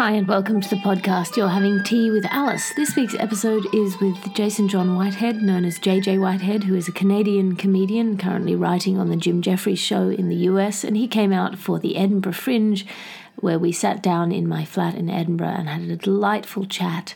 [0.00, 1.36] Hi, and welcome to the podcast.
[1.36, 2.72] You're having tea with Alice.
[2.72, 6.92] This week's episode is with Jason John Whitehead, known as JJ Whitehead, who is a
[6.92, 10.84] Canadian comedian currently writing on the Jim Jefferies show in the US.
[10.84, 12.86] And he came out for the Edinburgh Fringe,
[13.40, 17.14] where we sat down in my flat in Edinburgh and had a delightful chat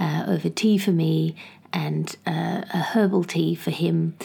[0.00, 1.36] uh, over tea for me
[1.72, 4.16] and uh, a herbal tea for him.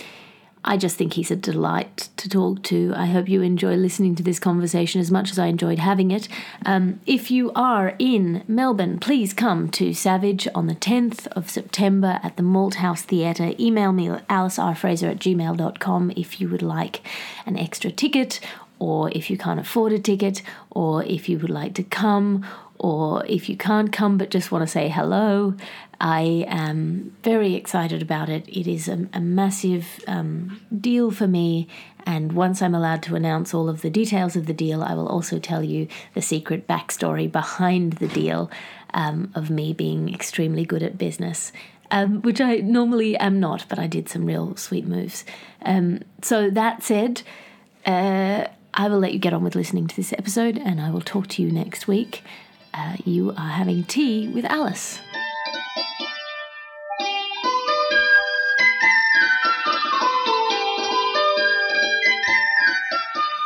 [0.63, 2.93] I just think he's a delight to talk to.
[2.95, 6.27] I hope you enjoy listening to this conversation as much as I enjoyed having it.
[6.65, 12.19] Um, if you are in Melbourne, please come to Savage on the 10th of September
[12.21, 13.53] at the Malthouse Theatre.
[13.59, 17.01] Email me alicerfraser at gmail.com if you would like
[17.45, 18.39] an extra ticket,
[18.77, 22.45] or if you can't afford a ticket, or if you would like to come,
[22.81, 25.53] or if you can't come but just want to say hello,
[25.99, 28.43] I am very excited about it.
[28.49, 31.67] It is a, a massive um, deal for me,
[32.07, 35.07] and once I'm allowed to announce all of the details of the deal, I will
[35.07, 38.49] also tell you the secret backstory behind the deal
[38.95, 41.51] um, of me being extremely good at business.
[41.91, 45.25] Um, which I normally am not, but I did some real sweet moves.
[45.63, 47.21] Um, so, that said,
[47.85, 51.01] uh, I will let you get on with listening to this episode, and I will
[51.01, 52.23] talk to you next week.
[52.73, 54.99] Uh, you are having tea with Alice.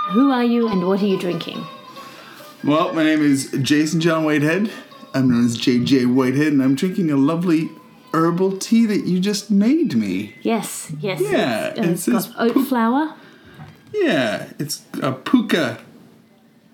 [0.09, 1.65] Who are you and what are you drinking?
[2.63, 4.71] Well, my name is Jason John Whitehead.
[5.13, 7.69] I'm known as JJ Whitehead, and I'm drinking a lovely
[8.13, 10.35] herbal tea that you just made me.
[10.41, 11.21] Yes, yes.
[11.21, 13.15] Yeah, it's, uh, it it's got oat pu- flour.
[13.93, 15.79] Yeah, it's a Pukka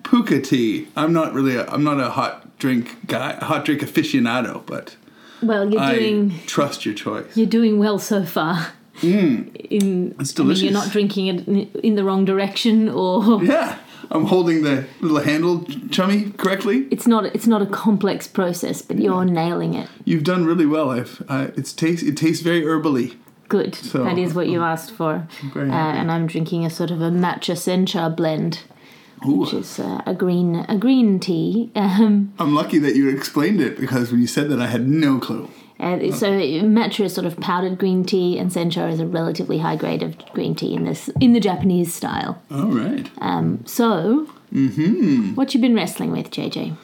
[0.03, 0.87] Pukka tea.
[0.95, 4.95] I'm not really a, I'm not a hot drink guy, hot drink aficionado, but
[5.41, 7.35] Well, you're I doing trust your choice.
[7.35, 8.67] you're doing well so far.
[9.01, 10.63] In It's I mean, delicious.
[10.63, 11.47] you're not drinking it
[11.83, 13.77] in- the wrong direction, or Yeah,
[14.11, 16.87] I'm holding the little handle, chummy, correctly.
[16.91, 19.87] it's not it's not a complex process, but you're nailing it.
[20.05, 20.91] You've done really well.
[20.91, 23.15] I've uh, it's taste it tastes very herbally.
[23.49, 23.73] Good.
[23.75, 25.27] So- that is what you asked for.
[25.55, 25.59] Uh,
[25.99, 28.59] and I'm drinking a sort of a matcha sencha blend,
[29.27, 29.37] Ooh.
[29.41, 31.71] which is uh, a green a green tea.
[31.75, 35.19] Um, I'm lucky that you explained it because when you said that, I had no
[35.19, 35.49] clue.
[35.79, 39.75] uh, so matcha is sort of powdered green tea, and sencha is a relatively high
[39.75, 42.41] grade of green tea in this in the Japanese style.
[42.51, 43.09] All right.
[43.19, 45.35] Um, so, Mm-hmm.
[45.35, 46.75] what you been wrestling with, JJ?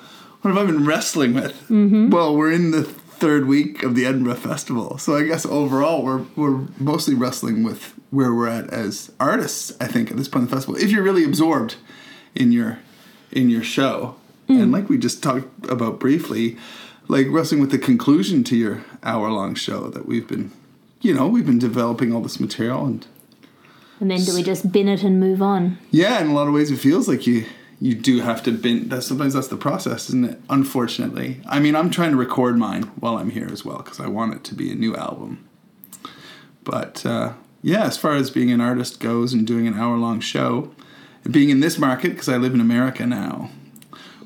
[0.41, 1.53] What have I been wrestling with?
[1.69, 2.09] Mm-hmm.
[2.11, 6.23] Well, we're in the third week of the Edinburgh Festival, so I guess overall we're
[6.35, 9.75] we're mostly wrestling with where we're at as artists.
[9.81, 11.75] I think at this point in the festival, if you're really absorbed
[12.37, 12.79] in your
[13.31, 14.15] in your show,
[14.47, 16.57] and like we just talked about briefly,
[17.07, 20.51] like wrestling with the conclusion to your hour long show that we've been,
[21.01, 23.05] you know, we've been developing all this material and
[23.99, 25.77] And then do we just bin it and move on?
[25.91, 27.45] Yeah, in a lot of ways, it feels like you
[27.79, 28.89] you do have to bin.
[28.89, 30.41] That sometimes that's the process, isn't it?
[30.49, 34.07] Unfortunately, I mean, I'm trying to record mine while I'm here as well because I
[34.07, 35.47] want it to be a new album.
[36.63, 40.19] But uh, yeah, as far as being an artist goes and doing an hour long
[40.19, 40.71] show,
[41.29, 43.49] being in this market because I live in America now,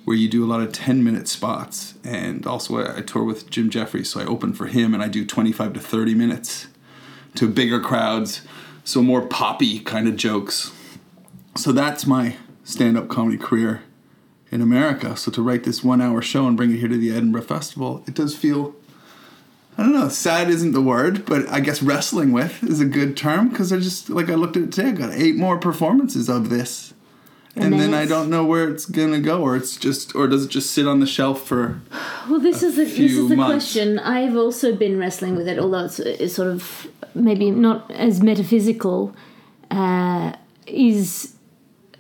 [0.06, 3.50] where you do a lot of 10 minute spots, and also I, I tour with
[3.50, 6.68] Jim Jefferies, so I open for him and I do 25 to 30 minutes
[7.36, 8.42] to bigger crowds,
[8.84, 10.72] so more poppy kind of jokes.
[11.56, 13.84] So that's my stand up comedy career
[14.52, 15.16] in America.
[15.16, 18.04] So to write this one hour show and bring it here to the Edinburgh Festival,
[18.08, 18.76] it does feel,
[19.78, 23.16] I don't know, sad isn't the word, but I guess wrestling with is a good
[23.18, 26.30] term because I just, like I looked at it today, I got eight more performances
[26.30, 26.94] of this.
[27.56, 30.46] And, And then I don't know where it's gonna go, or it's just, or does
[30.46, 31.82] it just sit on the shelf for?
[32.30, 33.74] Well, this is the, this is the months.
[33.74, 33.98] question.
[34.00, 39.14] I've also been wrestling with it, although it's, it's sort of maybe not as metaphysical.
[39.72, 40.34] Uh,
[40.68, 41.34] is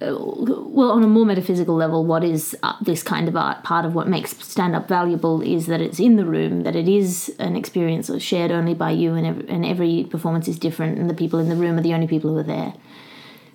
[0.02, 3.64] well, on a more metaphysical level, what is uh, this kind of art?
[3.64, 6.88] Part of what makes stand up valuable is that it's in the room, that it
[6.88, 11.10] is an experience shared only by you, and every, and every performance is different, and
[11.10, 12.74] the people in the room are the only people who are there.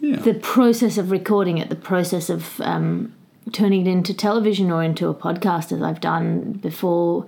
[0.01, 0.16] Yeah.
[0.16, 3.15] The process of recording it, the process of um,
[3.53, 7.27] turning it into television or into a podcast, as I've done before,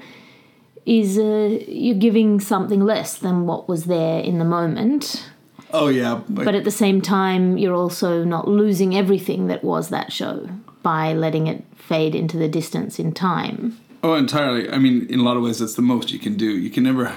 [0.87, 5.28] is uh, you're giving something less than what was there in the moment.
[5.73, 10.13] Oh yeah, But at the same time, you're also not losing everything that was that
[10.13, 10.49] show
[10.83, 13.79] by letting it fade into the distance in time.
[14.03, 14.71] Oh, entirely.
[14.71, 16.47] I mean, in a lot of ways, that's the most you can do.
[16.47, 17.17] You can never,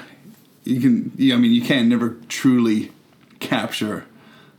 [0.63, 1.11] you can.
[1.15, 2.91] Yeah, I mean, you can never truly
[3.39, 4.05] capture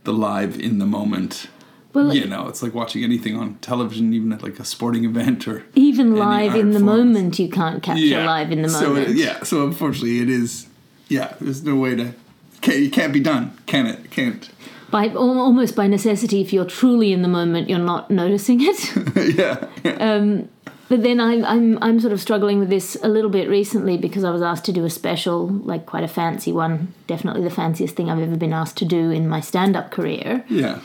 [0.04, 1.48] the live in the moment.
[1.92, 5.46] Well, you know, it's like watching anything on television, even at like a sporting event
[5.46, 6.86] or even live in the form.
[6.86, 9.08] moment, you can't capture live in the So, moment.
[9.08, 10.68] uh, yeah, so unfortunately, it is.
[11.08, 12.14] Yeah, there's no way to.
[12.64, 14.10] It can't be done, can it?
[14.10, 14.48] Can't.
[14.90, 18.94] By almost by necessity, if you're truly in the moment, you're not noticing it.
[19.36, 19.66] yeah.
[19.82, 19.92] yeah.
[19.92, 20.50] Um,
[20.92, 24.24] but then I'm I'm I'm sort of struggling with this a little bit recently because
[24.24, 27.96] I was asked to do a special, like quite a fancy one, definitely the fanciest
[27.96, 30.44] thing I've ever been asked to do in my stand-up career.
[30.50, 30.80] Yeah.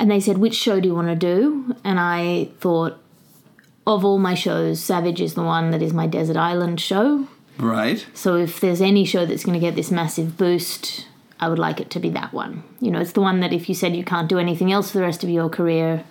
[0.00, 2.98] And they said, "Which show do you want to do?" And I thought,
[3.86, 7.28] of all my shows, Savage is the one that is my desert island show.
[7.60, 8.06] Right.
[8.14, 11.06] So if there's any show that's going to get this massive boost,
[11.38, 12.64] I would like it to be that one.
[12.80, 14.98] You know, it's the one that if you said you can't do anything else for
[14.98, 16.04] the rest of your career,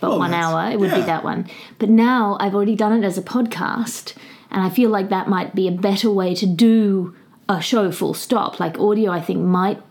[0.00, 1.48] but Well, one hour, it would be that one.
[1.78, 4.14] But now I've already done it as a podcast,
[4.50, 7.16] and I feel like that might be a better way to do
[7.48, 7.90] a show.
[7.90, 8.60] Full stop.
[8.60, 9.82] Like audio, I think might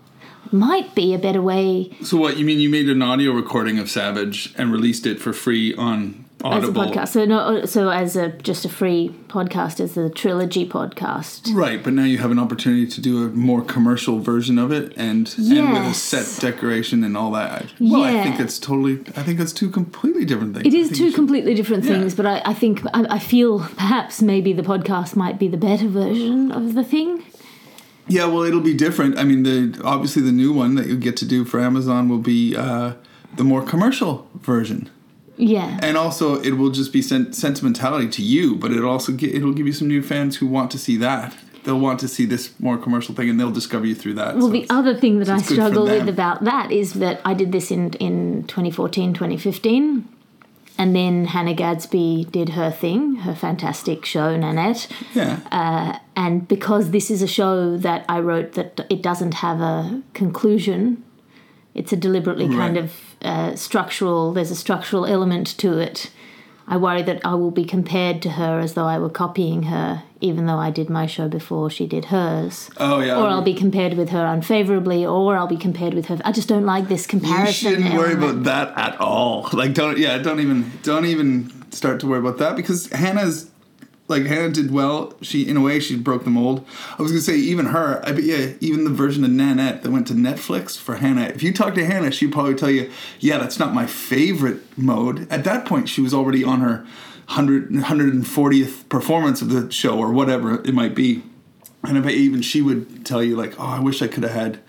[0.51, 2.61] might be a better way So what you mean?
[2.61, 6.81] You made an audio recording of Savage and released it for free on Audible?
[6.81, 7.07] as a podcast.
[7.09, 11.53] So no, so as a just a free podcast, as a trilogy podcast.
[11.53, 14.93] Right, but now you have an opportunity to do a more commercial version of it,
[14.95, 17.65] and and with a set decoration and all that.
[17.79, 18.99] Well, I think it's totally.
[19.15, 20.67] I think it's two completely different things.
[20.67, 21.93] It is two completely different Yeah.
[21.93, 25.57] things, but I, I think I, I feel perhaps maybe the podcast might be the
[25.57, 27.23] better version of the thing.
[28.09, 29.17] Yeah, well, it'll be different.
[29.17, 32.19] I mean, the obviously the new one that you get to do for Amazon will
[32.19, 32.93] be uh,
[33.35, 34.89] the more commercial version,
[35.37, 35.79] Yeah.
[35.81, 39.53] and also it will just be sen- sentimentality to you, but it'll also get, it'll
[39.53, 41.35] give you some new fans who want to see that.
[41.63, 44.35] They'll want to see this more commercial thing, and they'll discover you through that.
[44.35, 46.93] Well, so the other thing that I it's good for struggle with about that is
[46.93, 50.07] that I did this in, in 2014, 2015.
[50.79, 54.87] And then Hannah Gadsby did her thing, her fantastic show, Nanette.
[55.15, 59.59] yeah, uh, And because this is a show that I wrote that it doesn't have
[59.59, 61.03] a conclusion,
[61.77, 66.09] it's a deliberately kind of uh, structural, there's a structural element to it.
[66.69, 70.03] I worry that I will be compared to her as though I were copying her,
[70.19, 72.69] even though I did my show before she did hers.
[72.77, 73.15] oh yeah.
[73.15, 76.19] Or I'll be compared with her unfavorably, or I'll be compared with her.
[76.25, 77.69] I just don't like this comparison.
[77.69, 78.41] You shouldn't worry element.
[78.41, 79.47] about that at all.
[79.53, 83.49] Like, don't yeah, don't even don't even start to worry about that because Hannah's
[84.07, 85.13] like Hannah did well.
[85.21, 86.65] She in a way she broke the mold.
[86.97, 88.01] I was gonna say even her.
[88.05, 91.23] I bet yeah, even the version of Nanette that went to Netflix for Hannah.
[91.23, 92.89] If you talk to Hannah, she'd probably tell you,
[93.19, 95.31] yeah, that's not my favorite mode.
[95.31, 96.85] At that point, she was already on her
[97.27, 101.23] 100, 140th performance of the show or whatever it might be.
[101.83, 104.31] And I bet even she would tell you like, oh, I wish I could have
[104.31, 104.59] had.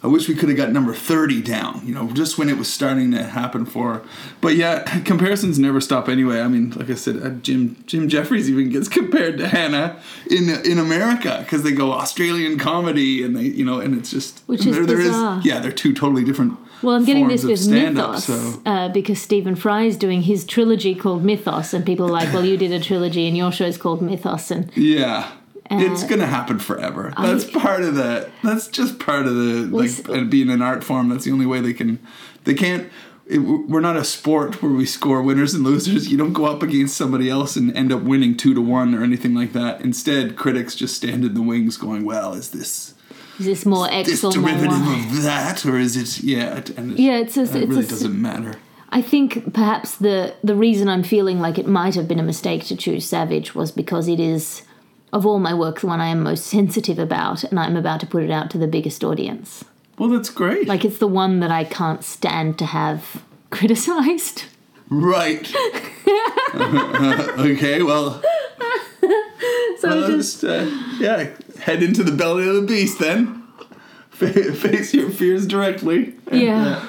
[0.00, 2.72] I wish we could have got number 30 down, you know, just when it was
[2.72, 4.02] starting to happen for her.
[4.40, 6.40] But yeah, comparisons never stop anyway.
[6.40, 10.00] I mean, like I said, uh, Jim Jim Jefferies even gets compared to Hannah
[10.30, 14.42] in in America because they go Australian comedy and they, you know, and it's just
[14.46, 15.40] Which is bizarre.
[15.44, 19.56] yeah, they're two totally different Well, I'm getting this with Mythos so uh, because Stephen
[19.56, 22.80] Fry is doing his trilogy called Mythos, and people are like, "Well, you did a
[22.80, 25.32] trilogy, and your show's called Mythos." And yeah.
[25.70, 27.12] It's Uh, gonna happen forever.
[27.20, 28.28] That's part of the.
[28.42, 31.08] That's just part of the like uh, being an art form.
[31.08, 31.98] That's the only way they can.
[32.44, 32.88] They can't.
[33.26, 36.10] It, we're not a sport where we score winners and losers.
[36.10, 39.02] You don't go up against somebody else and end up winning two to one or
[39.02, 39.82] anything like that.
[39.82, 42.94] Instead, critics just stand in the wings, going, "Well, is this
[43.38, 45.06] is this more X this or more derivative Y?
[45.10, 47.88] of that, or is it yeah?" And it, Yeah, it's a- it it's really a-
[47.88, 48.54] doesn't matter.
[48.90, 52.64] I think perhaps the the reason I'm feeling like it might have been a mistake
[52.68, 54.62] to choose Savage was because it is,
[55.12, 58.06] of all my work, the one I am most sensitive about, and I'm about to
[58.06, 59.64] put it out to the biggest audience.
[59.98, 60.68] Well, that's great.
[60.68, 64.44] Like it's the one that I can't stand to have criticized.
[64.90, 65.50] right.
[66.54, 67.82] okay.
[67.82, 68.22] Well.
[69.78, 71.28] So Well, just uh, yeah,
[71.60, 73.44] head into the belly of the beast then.
[74.10, 76.14] Fa- Face your fears directly.
[76.26, 76.88] and, yeah,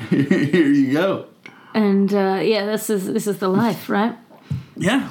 [0.00, 1.26] uh, here you go.
[1.74, 4.16] and uh, yeah, this is this is the life, right?
[4.76, 5.10] Yeah,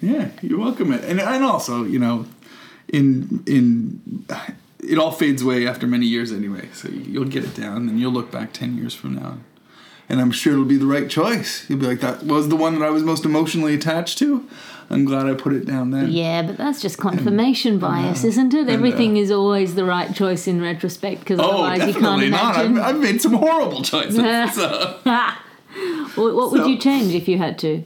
[0.00, 0.28] yeah.
[0.42, 0.92] You're welcome.
[0.92, 2.26] It and and also you know,
[2.88, 4.24] in in
[4.80, 6.68] it all fades away after many years anyway.
[6.72, 9.38] So you'll get it down, and you'll look back ten years from now.
[10.10, 11.68] And I'm sure it'll be the right choice.
[11.68, 14.48] You'll be like, that was the one that I was most emotionally attached to.
[14.88, 16.10] I'm glad I put it down then.
[16.10, 18.68] Yeah, but that's just confirmation uh, bias, isn't it?
[18.68, 22.30] Uh, Everything is always the right choice in retrospect because Oh, otherwise you can't definitely
[22.30, 22.56] not.
[22.56, 24.16] I've, I've made some horrible choices.
[24.54, 24.98] so.
[25.04, 27.84] what what would So- you change if you had to?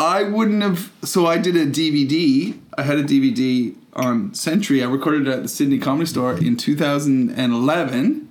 [0.00, 0.90] I wouldn't have.
[1.02, 2.58] So I did a DVD.
[2.78, 4.82] I had a DVD on Century.
[4.82, 8.28] I recorded it at the Sydney Comedy Store in 2011,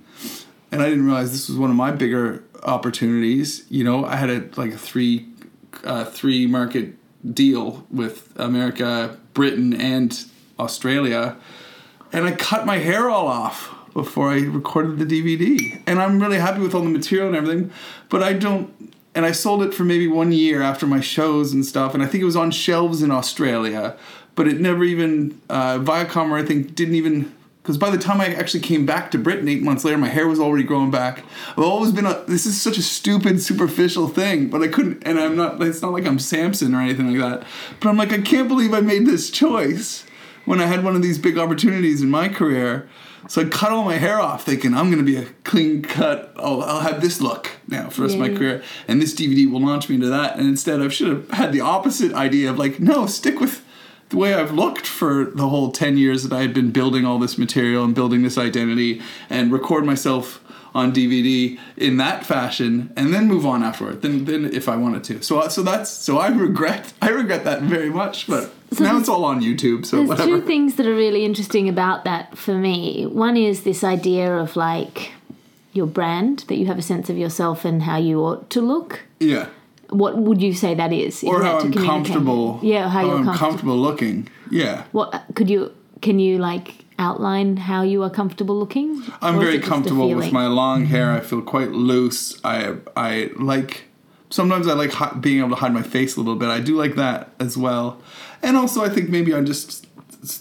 [0.72, 3.64] and I didn't realize this was one of my bigger opportunities.
[3.68, 5.28] You know, I had a like a three,
[5.84, 6.96] uh, three market
[7.32, 10.24] deal with America, Britain, and
[10.58, 11.36] Australia,
[12.12, 15.80] and I cut my hair all off before I recorded the DVD.
[15.86, 17.70] And I'm really happy with all the material and everything,
[18.08, 18.89] but I don't.
[19.14, 22.06] And I sold it for maybe one year after my shows and stuff, and I
[22.06, 23.96] think it was on shelves in Australia,
[24.36, 28.20] but it never even uh, Viacom or I think didn't even because by the time
[28.20, 31.22] I actually came back to Britain eight months later, my hair was already growing back.
[31.50, 32.24] I've always been a.
[32.26, 35.02] This is such a stupid, superficial thing, but I couldn't.
[35.04, 35.62] And I'm not.
[35.62, 37.46] It's not like I'm Samson or anything like that.
[37.78, 40.04] But I'm like, I can't believe I made this choice
[40.46, 42.88] when I had one of these big opportunities in my career.
[43.28, 46.32] So I cut all my hair off, thinking I'm going to be a clean cut.
[46.36, 49.50] Oh, I'll have this look now for the rest of my career, and this DVD
[49.50, 50.36] will launch me into that.
[50.36, 53.64] And instead, I should have had the opposite idea of like, no, stick with
[54.10, 57.18] the way I've looked for the whole 10 years that I had been building all
[57.18, 63.12] this material and building this identity and record myself on DVD in that fashion and
[63.12, 66.18] then move on afterward then then if I wanted to so uh, so that's so
[66.18, 69.96] I regret I regret that very much but So now it's all on YouTube so
[69.96, 73.04] There's whatever two things that are really interesting about that for me.
[73.06, 75.12] One is this idea of like
[75.72, 79.00] your brand, that you have a sense of yourself and how you ought to look.
[79.18, 79.48] yeah
[79.88, 81.22] What would you say that is?
[81.24, 83.48] or Is how I'm comfortable Yeah, how, you're I'm comfortable.
[83.48, 89.02] comfortable looking yeah What could you can you like outline how you are comfortable looking?
[89.22, 91.12] I'm very it just a comfortable with my long hair.
[91.12, 91.26] I mm-hmm.
[91.26, 92.38] feel quite loose.
[92.44, 93.84] I I like
[94.28, 96.48] sometimes I like being able to hide my face a little bit.
[96.48, 98.00] I do like that as well.
[98.42, 99.86] And also I think maybe I'm just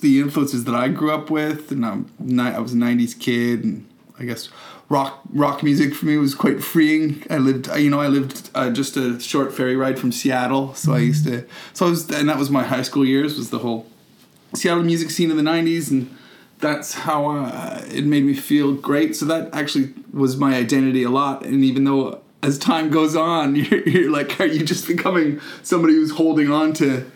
[0.01, 1.72] the influences that I grew up with.
[1.72, 3.88] And I'm I was a 90s kid and
[4.18, 4.50] I guess
[4.89, 7.24] rock rock music for me was quite freeing.
[7.29, 10.94] I lived you know I lived uh, just a short ferry ride from Seattle, so
[10.94, 13.60] I used to so I was and that was my high school years was the
[13.60, 13.88] whole
[14.53, 16.15] Seattle music scene in the 90s and
[16.60, 19.15] that's how uh, it made me feel great.
[19.15, 21.46] So that actually was my identity a lot.
[21.46, 25.94] And even though as time goes on you're, you're like are you just becoming somebody
[25.94, 27.10] who's holding on to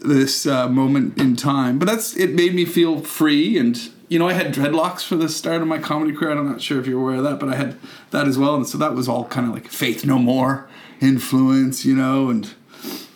[0.00, 4.28] this uh, moment in time but that's it made me feel free and you know
[4.28, 7.00] i had dreadlocks for the start of my comedy career i'm not sure if you're
[7.00, 7.76] aware of that but i had
[8.10, 10.68] that as well and so that was all kind of like faith no more
[11.00, 12.54] influence you know and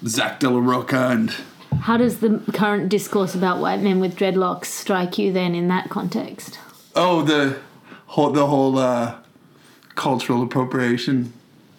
[0.07, 1.35] zack de la rocha and
[1.83, 5.89] How does the current discourse about white men with dreadlocks strike you then in that
[5.89, 6.59] context?
[6.95, 7.59] Oh, the
[8.07, 9.17] whole the whole uh,
[9.95, 11.33] cultural appropriation.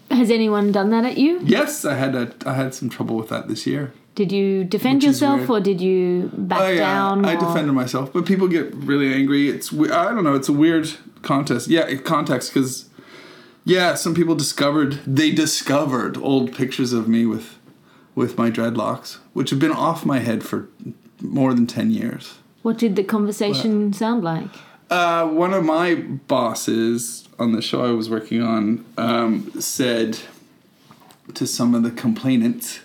[0.10, 1.40] Has anyone done that at you?
[1.44, 3.94] Yes, I had a I had some trouble with that this year.
[4.16, 7.26] Did you defend Which yourself or did you back oh yeah, down?
[7.26, 9.50] I or- defended myself, but people get really angry.
[9.50, 10.36] It's I don't know.
[10.36, 10.92] It's a weird
[11.24, 11.68] contest.
[11.68, 12.90] Yeah, context because
[13.66, 17.58] yeah, some people discovered they discovered old pictures of me with
[18.14, 20.70] with my dreadlocks, which have been off my head for
[21.20, 22.36] more than ten years.
[22.62, 24.50] What did the conversation sound like?
[24.90, 30.20] Uh, one of my bosses on the show I was working on um, said
[31.34, 32.82] to some of the complainants,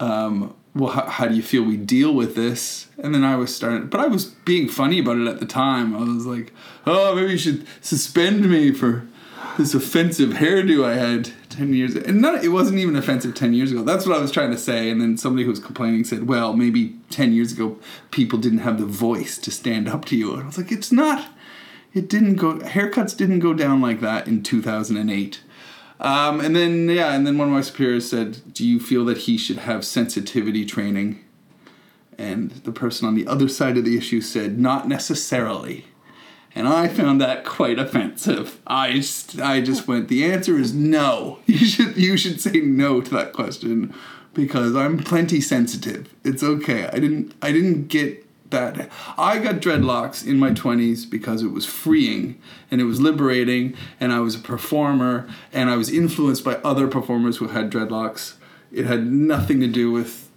[0.00, 3.54] um, "Well, how, how do you feel we deal with this?" And then I was
[3.54, 5.94] starting, but I was being funny about it at the time.
[5.94, 6.52] I was like,
[6.86, 9.06] "Oh, maybe you should suspend me for
[9.56, 12.04] this offensive hairdo I had ten years." ago.
[12.06, 13.82] And not, it wasn't even offensive ten years ago.
[13.82, 14.90] That's what I was trying to say.
[14.90, 17.78] And then somebody who was complaining said, "Well, maybe ten years ago
[18.10, 20.92] people didn't have the voice to stand up to you." And I was like, "It's
[20.92, 21.32] not."
[21.94, 22.58] It didn't go.
[22.58, 25.40] Haircuts didn't go down like that in 2008.
[26.00, 29.18] Um, and then yeah, and then one of my superiors said, "Do you feel that
[29.18, 31.24] he should have sensitivity training?"
[32.16, 35.86] And the person on the other side of the issue said, "Not necessarily."
[36.54, 38.58] And I found that quite offensive.
[38.66, 40.08] I just, I just went.
[40.08, 41.38] The answer is no.
[41.46, 43.94] You should you should say no to that question
[44.34, 46.14] because I'm plenty sensitive.
[46.24, 46.86] It's okay.
[46.86, 48.90] I didn't I didn't get that.
[49.16, 52.40] I got dreadlocks in my 20s because it was freeing
[52.70, 56.88] and it was liberating and I was a performer and I was influenced by other
[56.88, 58.34] performers who had dreadlocks.
[58.72, 60.30] It had nothing to do with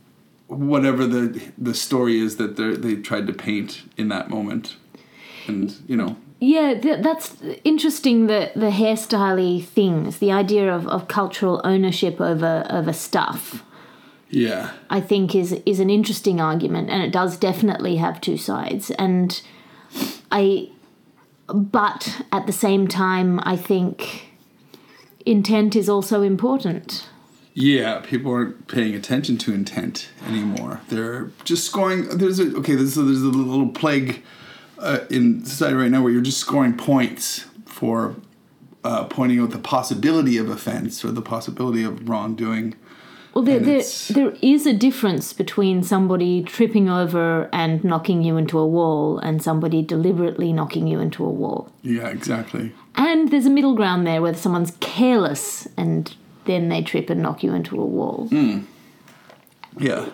[0.48, 4.76] whatever the the story is that they they tried to paint in that moment.
[5.48, 8.28] And, you know, Yeah, th- that's interesting.
[8.28, 13.64] The the hairstyly things, the idea of, of cultural ownership over over stuff,
[14.32, 14.72] yeah.
[14.90, 18.92] I think is is an interesting argument, and it does definitely have two sides.
[18.92, 19.42] And
[20.32, 20.70] I,
[21.48, 24.30] but at the same time, I think
[25.26, 27.08] intent is also important.
[27.54, 30.80] Yeah, people aren't paying attention to intent anymore.
[30.88, 32.18] They're just scoring.
[32.18, 32.76] There's a okay.
[32.76, 34.24] There's a, there's a little plague
[34.80, 38.16] uh, in society right now where you're just scoring points for
[38.84, 42.76] uh, pointing out the possibility of offense or the possibility of wrongdoing.
[43.34, 48.60] Well, there, there, there is a difference between somebody tripping over and knocking you into
[48.60, 51.72] a wall and somebody deliberately knocking you into a wall.
[51.82, 52.74] Yeah, exactly.
[52.96, 56.14] And there's a middle ground there where someone's careless and
[56.46, 58.28] then they trip and knock you into a wall.
[58.30, 58.62] Hmm.
[59.78, 60.10] Yeah,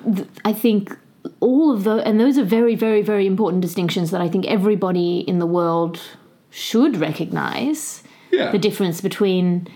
[0.46, 0.96] I think
[1.40, 5.20] all of those, and those are very, very, very important distinctions that I think everybody
[5.22, 6.00] in the world
[6.52, 8.04] should recognize.
[8.32, 8.52] yeah.
[8.52, 9.68] The difference between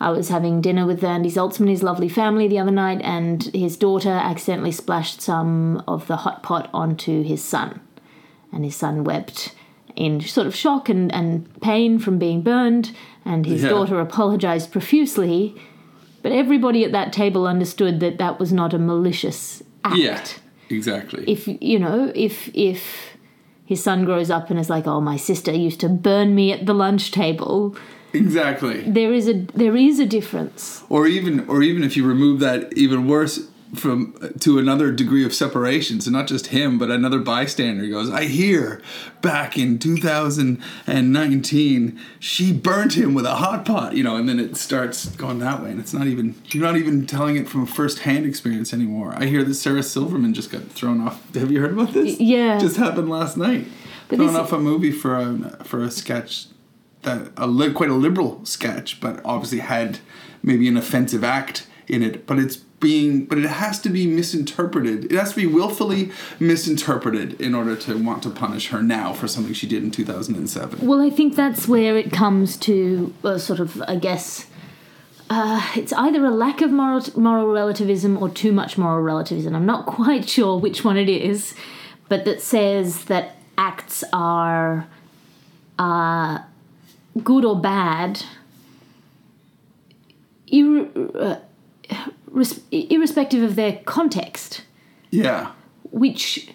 [0.00, 3.76] I was having dinner with Andy Zaltzman, his lovely family, the other night, and his
[3.76, 7.80] daughter accidentally splashed some of the hot pot onto his son.
[8.52, 9.54] And his son wept
[9.96, 12.92] in sort of shock and, and pain from being burned,
[13.24, 13.70] and his Yeah.
[13.70, 15.56] daughter apologized profusely.
[16.22, 19.96] But everybody at that table understood that that was not a malicious act.
[19.96, 20.22] Yeah,
[20.68, 21.24] exactly.
[21.26, 23.16] If you know, if if
[23.64, 26.66] his son grows up and is like, "Oh, my sister used to burn me at
[26.66, 27.76] the lunch table,"
[28.12, 28.82] exactly.
[28.82, 30.82] there is a there is a difference.
[30.88, 35.34] Or even, or even if you remove that, even worse from to another degree of
[35.34, 36.00] separation.
[36.00, 38.80] So not just him, but another bystander goes, "I hear
[39.20, 44.56] back in 2019 she burnt him with a hot pot," you know, and then it
[44.56, 47.66] starts going that way, and it's not even you're not even telling it from a
[47.66, 49.14] first-hand experience anymore.
[49.16, 51.34] I hear that Sarah Silverman just got thrown off.
[51.34, 52.18] Have you heard about this?
[52.20, 52.58] yeah.
[52.58, 53.66] just happened last night.
[54.08, 56.46] But thrown off a movie for a for a sketch
[57.08, 59.98] that a li- quite a liberal sketch, but obviously had
[60.42, 62.26] maybe an offensive act in it.
[62.26, 65.06] But it's being, but it has to be misinterpreted.
[65.06, 69.26] It has to be willfully misinterpreted in order to want to punish her now for
[69.26, 70.86] something she did in two thousand and seven.
[70.86, 74.46] Well, I think that's where it comes to uh, sort of, I guess,
[75.30, 79.54] uh, it's either a lack of moral, moral relativism or too much moral relativism.
[79.54, 81.54] I'm not quite sure which one it is,
[82.08, 84.86] but that says that acts are
[85.78, 86.38] uh,
[87.20, 88.22] good or bad,
[90.46, 91.36] ir- uh,
[92.30, 94.62] res- irrespective of their context
[95.10, 95.52] Yeah,
[95.90, 96.50] which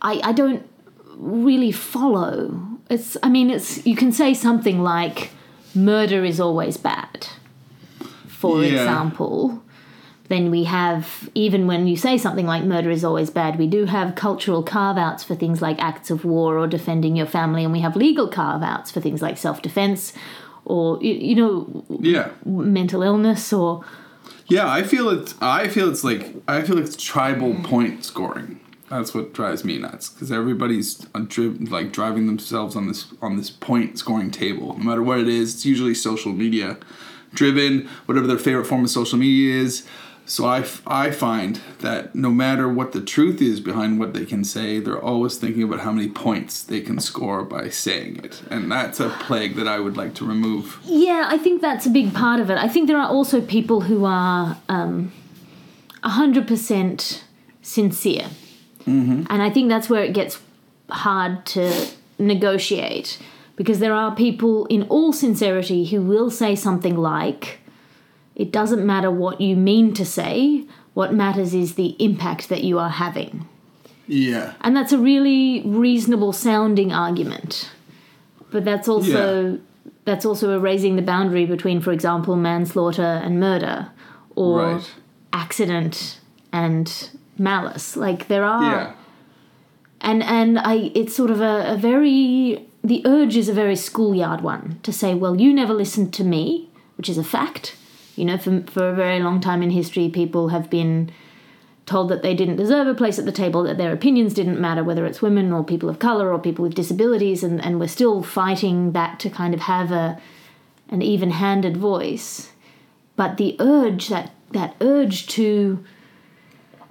[0.00, 0.68] I, I don't
[1.16, 2.58] really follow.
[2.90, 5.30] It's I mean it's you can say something like
[5.74, 7.26] murder is always bad.
[8.26, 8.70] For Yeah.
[8.70, 9.61] example,
[10.32, 13.84] then we have even when you say something like murder is always bad, we do
[13.84, 17.72] have cultural carve outs for things like acts of war or defending your family, and
[17.72, 20.12] we have legal carve outs for things like self defense
[20.64, 22.30] or you, you know yeah.
[22.44, 23.84] mental illness or
[24.46, 25.34] Yeah, I feel it's.
[25.40, 28.60] I feel it's like I feel it's tribal point scoring.
[28.88, 33.50] That's what drives me nuts because everybody's dri- like driving themselves on this on this
[33.50, 34.76] point scoring table.
[34.78, 36.78] No matter what it is, it's usually social media
[37.34, 37.88] driven.
[38.06, 39.86] Whatever their favorite form of social media is.
[40.24, 44.24] So I, f- I find that no matter what the truth is behind what they
[44.24, 48.42] can say, they're always thinking about how many points they can score by saying it,
[48.50, 50.78] and that's a plague that I would like to remove.
[50.84, 52.56] Yeah, I think that's a big part of it.
[52.58, 55.12] I think there are also people who are um,
[56.04, 57.22] 100%
[57.62, 58.26] sincere.
[58.84, 60.40] And I think that's where it gets
[60.90, 61.86] hard to
[62.18, 63.18] negotiate
[63.54, 67.60] because there are people in all sincerity who will say something like,
[68.34, 70.64] it doesn't matter what you mean to say,
[70.94, 73.46] what matters is the impact that you are having.
[74.06, 74.54] Yeah.
[74.60, 77.70] And that's a really reasonable sounding argument.
[78.50, 79.58] But that's also
[80.04, 83.88] that's also erasing the boundary between, for example, manslaughter and murder
[84.34, 84.90] or Right.
[85.32, 86.18] accident
[86.52, 87.96] and malice.
[87.96, 88.92] Like there are Yeah.
[90.00, 94.40] and and I it's sort of a, a very the urge is a very schoolyard
[94.40, 97.76] one to say, well, you never listened to me, which is a fact.
[98.16, 101.10] You know, for for a very long time in history, people have been
[101.84, 104.84] told that they didn't deserve a place at the table, that their opinions didn't matter,
[104.84, 108.22] whether it's women or people of color or people with disabilities, and, and we're still
[108.22, 110.20] fighting that to kind of have a
[110.90, 112.52] an even-handed voice.
[113.16, 115.82] But the urge that that urge to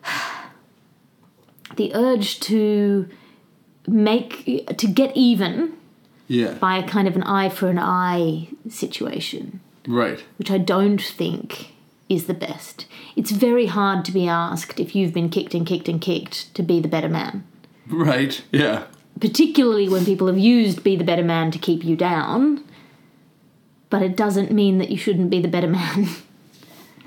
[1.76, 3.08] the urge to
[3.88, 5.74] make to get even
[6.28, 6.54] Yeah.
[6.56, 10.24] by a kind of an eye for an eye situation Right.
[10.38, 11.74] which I don't think
[12.10, 12.86] is the best.
[13.16, 16.62] It's very hard to be asked if you've been kicked and kicked and kicked to
[16.64, 17.44] be the better man.
[17.88, 18.44] Right.
[18.52, 18.86] Yeah.
[19.20, 22.64] Particularly when people have used be the better man to keep you down.
[23.90, 26.08] But it doesn't mean that you shouldn't be the better man.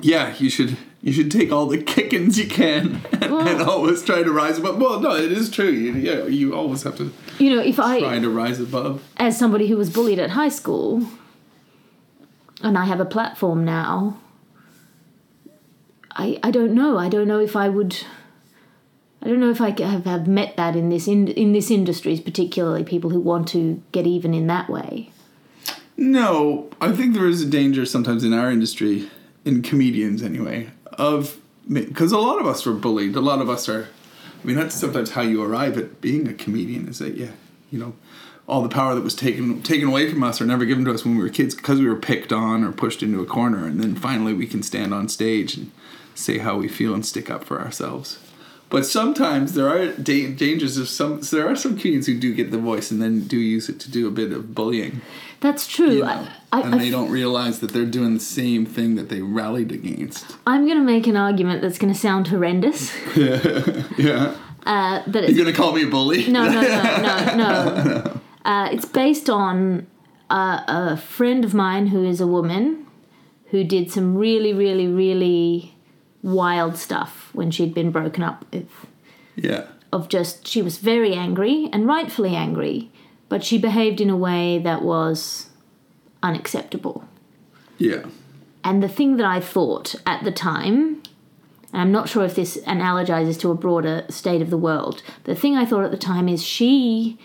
[0.00, 0.34] Yeah.
[0.38, 0.76] You should.
[1.02, 4.78] You should take all the kickings you can and, and always try to rise above.
[4.78, 5.70] Well, no, it is true.
[5.70, 9.02] You, yeah, you always have to you know, if I try to rise above.
[9.18, 11.06] as somebody who was bullied at high school
[12.64, 14.18] and I have a platform now,
[16.10, 16.98] I I don't know.
[16.98, 17.96] I don't know if I would.
[19.22, 22.18] I don't know if I have, have met that in this in, in this industry,
[22.18, 25.10] particularly people who want to get even in that way.
[25.96, 29.08] No, I think there is a danger sometimes in our industry,
[29.44, 31.38] in comedians anyway, of
[31.70, 33.14] because a lot of us were bullied.
[33.14, 33.88] A lot of us are.
[34.42, 36.88] I mean, that's sometimes how you arrive at being a comedian.
[36.88, 37.32] Is that yeah,
[37.70, 37.94] you know,
[38.46, 41.04] all the power that was taken taken away from us or never given to us
[41.04, 43.80] when we were kids because we were picked on or pushed into a corner, and
[43.80, 45.70] then finally we can stand on stage and
[46.14, 48.18] say how we feel and stick up for ourselves.
[48.70, 51.22] But sometimes there are da- dangers of some.
[51.22, 53.78] So there are some comedians who do get the voice and then do use it
[53.80, 55.00] to do a bit of bullying
[55.40, 55.90] That's true.
[55.92, 58.96] you know, I, I, and I they don't realize that they're doing the same thing
[58.96, 60.36] that they rallied against.
[60.46, 62.92] I'm going to make an argument that's going to sound horrendous.
[63.96, 64.36] Yeah.
[64.66, 66.26] Uh, that You're gonna call me a bully?
[66.30, 68.20] no no, no, no, no, no.
[68.44, 69.86] Uh, it's based on
[70.30, 72.86] a, a friend of mine who is a woman
[73.46, 75.74] who did some really, really, really
[76.22, 78.70] wild stuff when she'd been broken up with.
[79.36, 79.66] Yeah.
[79.92, 82.90] Of just, she was very angry and rightfully angry,
[83.28, 85.50] but she behaved in a way that was
[86.22, 87.04] unacceptable.
[87.78, 88.04] Yeah.
[88.64, 91.02] And the thing that I thought at the time,
[91.72, 95.34] and I'm not sure if this analogizes to a broader state of the world, the
[95.34, 97.18] thing I thought at the time is she,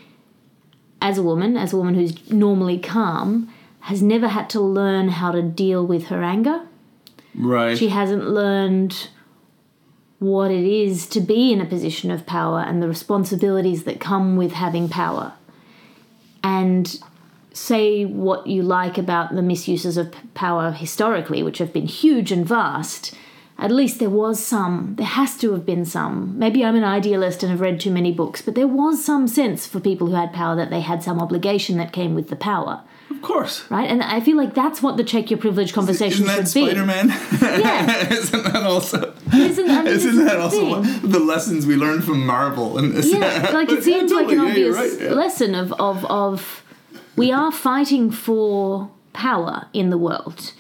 [1.02, 5.32] as a woman, as a woman who's normally calm, has never had to learn how
[5.32, 6.68] to deal with her anger.
[7.36, 7.78] Right.
[7.78, 9.10] She hasn't learned
[10.20, 14.36] what it is to be in a position of power and the responsibilities that come
[14.36, 15.34] with having power.
[16.44, 17.00] And
[17.54, 22.46] say what you like about the misuses of power historically, which have been huge and
[22.46, 23.16] vast,
[23.60, 26.38] at least there was some, there has to have been some.
[26.39, 29.67] Maybe I'm an idealist and have read too many books, but there was some sense
[29.67, 32.82] for people who had power that they had some obligation that came with the power,
[33.10, 33.69] of course.
[33.69, 33.89] right?
[33.89, 36.65] And I feel like that's what the check your privilege conversation Isn't that should be.
[36.67, 37.10] Spider Man?
[37.10, 38.08] Yeah.
[38.13, 39.13] Isn't that also?
[39.34, 41.12] Isn't, I mean, Isn't that the also thing.
[41.12, 43.12] the lessons we learned from Marvel and this?
[43.12, 45.13] Yeah, like it seems yeah, like an totally, yeah, obvious right, yeah.
[45.13, 46.63] lesson of, of, of
[47.17, 50.54] we are fighting for power in the world,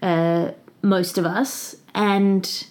[0.00, 2.66] uh, most of us, and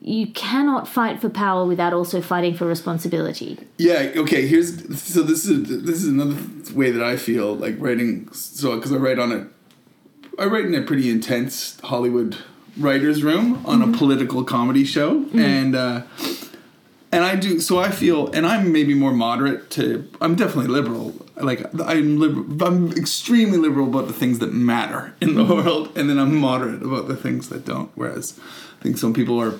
[0.00, 3.58] you cannot fight for power without also fighting for responsibility.
[3.76, 4.12] Yeah.
[4.16, 4.46] Okay.
[4.46, 6.36] Here's so this is this is another
[6.74, 8.32] way that I feel like writing.
[8.32, 12.38] So because I write on a, I write in a pretty intense Hollywood
[12.78, 16.02] writers' room on a political comedy show, and uh,
[17.12, 17.60] and I do.
[17.60, 20.08] So I feel, and I'm maybe more moderate to.
[20.22, 21.14] I'm definitely liberal.
[21.42, 22.62] Like I'm liberal.
[22.62, 25.66] I'm extremely liberal about the things that matter in the mm-hmm.
[25.66, 27.90] world, and then I'm moderate about the things that don't.
[27.94, 28.38] Whereas
[28.78, 29.54] I think some people are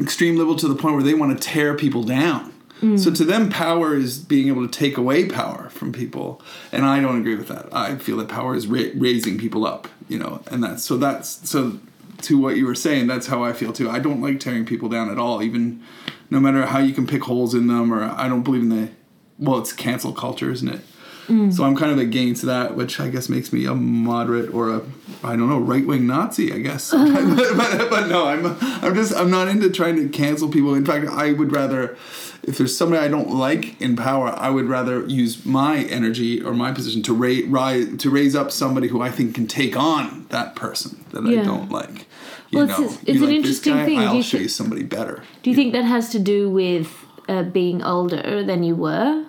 [0.00, 2.52] extreme liberal to the point where they want to tear people down.
[2.80, 2.98] Mm.
[2.98, 7.00] So to them, power is being able to take away power from people, and I
[7.00, 7.68] don't agree with that.
[7.72, 11.48] I feel that power is ra- raising people up, you know, and that's so that's
[11.48, 11.78] so.
[12.22, 13.90] To what you were saying, that's how I feel too.
[13.90, 15.82] I don't like tearing people down at all, even
[16.30, 18.90] no matter how you can pick holes in them, or I don't believe in the
[19.38, 20.80] well, it's cancel culture, isn't it?
[21.28, 24.82] So I'm kind of against that, which I guess makes me a moderate or a
[25.24, 26.90] I don't know right wing Nazi, I guess.
[26.90, 26.98] but,
[27.56, 28.46] but, but no, I'm
[28.84, 30.74] I'm just I'm not into trying to cancel people.
[30.74, 31.96] In fact, I would rather
[32.42, 36.52] if there's somebody I don't like in power, I would rather use my energy or
[36.54, 40.26] my position to raise rise, to raise up somebody who I think can take on
[40.30, 41.42] that person that Yeah.
[41.42, 42.06] I don't like.
[42.50, 43.98] You Well, know, it's you an like interesting guy, thing.
[44.00, 45.22] I'll you show thi- you somebody better.
[45.42, 46.92] Do you think that has to do with
[47.28, 49.24] uh, being older than you were?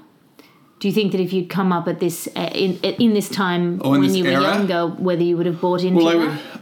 [0.84, 3.80] Do you think that if you'd come up at this uh, in in this time
[3.86, 4.44] Oh, in when this you were era?
[4.44, 6.04] younger, whether you would have bought into it?
[6.04, 6.16] Well, I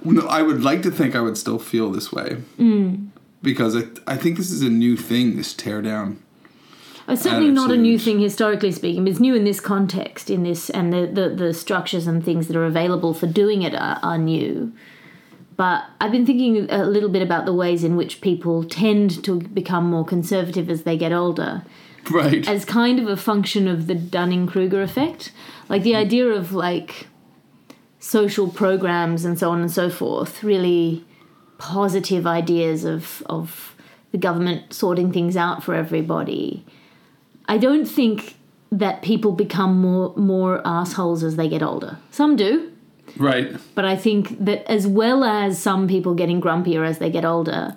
[0.04, 0.16] would.
[0.16, 2.38] No, I would like to think I would still feel this way.
[2.60, 3.08] Mm.
[3.42, 5.38] Because I, I think this is a new thing.
[5.38, 6.22] This tear down.
[7.08, 10.44] It's certainly not a new thing historically speaking, but it's new in this context, in
[10.44, 13.98] this, and the, the, the structures and things that are available for doing it are,
[14.04, 14.72] are new.
[15.58, 19.40] But I've been thinking a little bit about the ways in which people tend to
[19.40, 21.64] become more conservative as they get older,
[22.12, 22.48] Right.
[22.48, 25.32] as kind of a function of the Dunning Kruger effect.
[25.70, 27.08] Like the idea of like
[28.00, 31.06] social programs and so on and so forth, really
[31.58, 33.76] positive ideas of, of
[34.12, 36.66] the government sorting things out for everybody.
[37.48, 38.36] I don't think
[38.72, 41.98] that people become more more assholes as they get older.
[42.10, 42.72] Some do,
[43.18, 43.54] right.
[43.76, 47.76] but I think that as well as some people getting grumpier as they get older,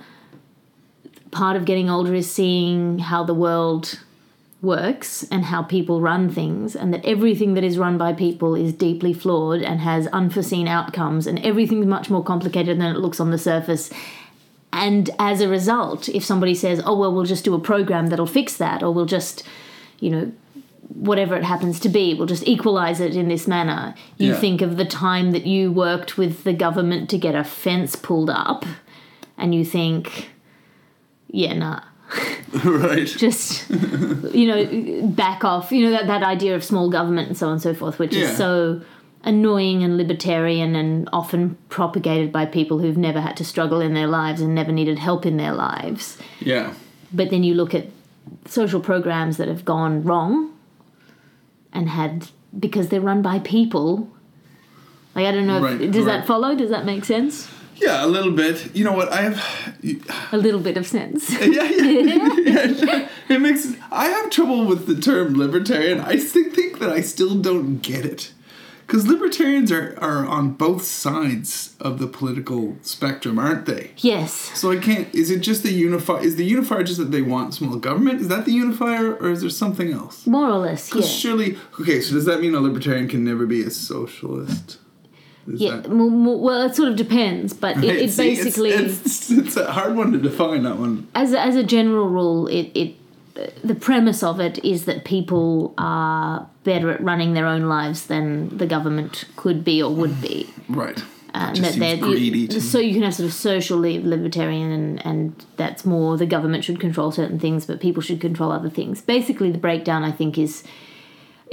[1.31, 4.01] part of getting older is seeing how the world
[4.63, 8.73] works and how people run things, and that everything that is run by people is
[8.73, 13.31] deeply flawed and has unforeseen outcomes, and everything's much more complicated than it looks on
[13.31, 13.91] the surface.
[14.73, 18.27] And as a result, if somebody says, oh, well, we'll just do a program that'll
[18.27, 19.45] fix that, or we'll just,
[20.01, 20.33] you know,
[20.89, 23.95] whatever it happens to be, we'll just equalize it in this manner.
[24.19, 24.41] You Yeah.
[24.41, 28.31] think of the time that you worked with the government to get a fence pulled
[28.31, 28.65] up,
[29.37, 30.31] and you think,
[31.31, 31.81] yeah, nah,
[32.65, 33.07] right.
[33.07, 35.73] just, you know, back off.
[35.73, 38.15] You know, that, that idea of small government and so on and so forth, which
[38.15, 38.25] Yeah.
[38.25, 38.83] is so
[39.25, 44.07] annoying and libertarian and often propagated by people who've never had to struggle in their
[44.07, 46.19] lives and never needed help in their lives.
[46.41, 46.75] Yeah.
[47.13, 47.87] But then you look at
[48.47, 50.53] social programs that have gone wrong
[51.73, 54.11] and had because they're run by people.
[55.15, 55.65] Like I don't know.
[55.65, 56.19] if, does right.
[56.19, 56.55] that follow?
[56.55, 57.49] Does that make sense?
[57.77, 58.75] Yeah, a little bit.
[58.75, 59.13] You know what?
[59.13, 59.79] I have.
[60.33, 61.31] A little bit of sense.
[61.31, 62.25] Yeah, yeah.
[62.75, 63.09] yeah.
[63.29, 63.75] It makes.
[63.91, 66.01] I have trouble with the term libertarian.
[66.01, 68.33] I think, think that I still don't get it.
[68.87, 73.93] Because libertarians are, are on both sides of the political spectrum, aren't they?
[73.97, 74.33] Yes.
[74.33, 75.13] So I can't.
[75.15, 76.19] Is it just the unify?
[76.19, 78.21] Is the unifier just that they want small government?
[78.21, 80.27] Is that the unifier, or is there something else?
[80.27, 81.01] More or less, yeah.
[81.03, 82.01] Surely, okay.
[82.03, 84.79] So does that mean a libertarian can never be a socialist?
[85.53, 89.57] Is Yeah, that- well, it sort of depends, but it, it See, basically, it's, it's,
[89.57, 90.63] a hard one to define.
[90.63, 91.09] That one.
[91.15, 92.95] as a, as a general rule, it, it
[93.65, 98.57] the premise of it is that people are better at running their own lives than
[98.59, 100.49] the government could be or would be.
[100.69, 101.03] Right.
[101.35, 104.71] Uh, Just that seems they're- greedy to so you can have sort of social libertarian,
[104.71, 108.71] and, and that's more the government should control certain things, but people should control other
[108.71, 109.01] things.
[109.01, 110.63] Basically, the breakdown I think is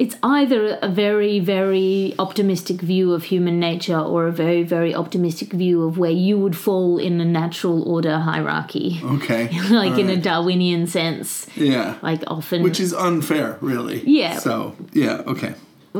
[0.01, 5.49] it's either a very very optimistic view of human nature or a very very optimistic
[5.63, 9.43] view of where you would fall in a natural order hierarchy, Okay.
[9.81, 11.29] like in a Darwinian sense.
[11.55, 11.87] Yeah.
[12.01, 13.99] Like often, Which is unfair, really.
[14.21, 14.37] Yeah.
[14.39, 15.17] So yeah.
[15.33, 15.53] Okay.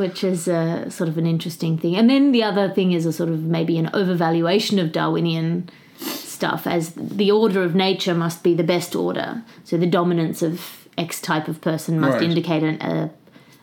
[0.04, 1.94] which is a sort of an interesting thing.
[2.00, 6.66] And then the other thing is a sort of maybe an overvaluation of Darwinian stuff
[6.66, 9.30] as the order of nature must be the best order.
[9.64, 10.54] So the dominance of
[10.98, 12.24] X type of person must Right.
[12.30, 13.10] indicate an, a,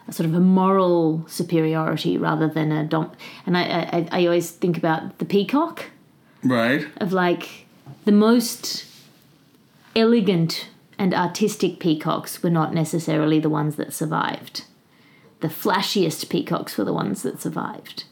[0.09, 3.13] a sort of a moral superiority rather than a dom.
[3.47, 5.87] And I, I, I always think about the peacock
[6.43, 6.87] Right.
[6.99, 7.67] of like
[8.05, 8.87] the most
[9.95, 10.69] elegant
[10.99, 14.65] and artistic peacocks were not necessarily the ones that survived.
[15.41, 18.05] The flashiest peacocks were the ones that survived.